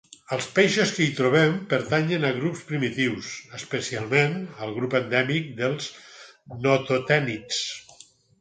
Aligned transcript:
Els 0.35 0.45
peixos 0.53 0.91
que 0.93 1.03
hi 1.07 1.11
trobem 1.17 1.51
pertanyen 1.73 2.25
a 2.29 2.31
grups 2.37 2.63
primitius, 2.71 3.29
especialment 3.59 4.35
al 4.67 4.75
grup 4.79 4.97
endèmic 5.03 5.55
dels 5.63 5.91
nototènids. 6.67 7.63